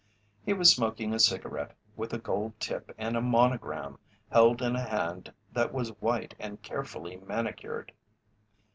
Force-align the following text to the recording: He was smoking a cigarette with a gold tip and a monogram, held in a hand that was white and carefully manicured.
He 0.43 0.51
was 0.53 0.71
smoking 0.73 1.13
a 1.13 1.19
cigarette 1.19 1.75
with 1.95 2.11
a 2.11 2.17
gold 2.17 2.59
tip 2.59 2.91
and 2.97 3.15
a 3.15 3.21
monogram, 3.21 3.99
held 4.31 4.59
in 4.63 4.75
a 4.75 4.81
hand 4.89 5.31
that 5.53 5.71
was 5.75 5.91
white 6.01 6.33
and 6.39 6.59
carefully 6.63 7.17
manicured. 7.17 7.91